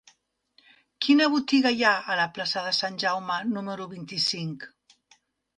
[1.05, 4.67] Quina botiga hi ha a la plaça de Sant Jaume número vint-i-cinc?